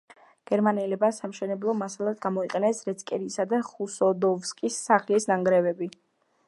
[0.51, 5.95] გერმანელებმა სამშენებლო მასალად გამოიყენეს რეცკერისა და ხოსუდოვსკის სახლის ნანგრევები.